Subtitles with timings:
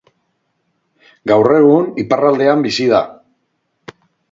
[1.33, 3.05] Gaur egun iparraldean bizi da.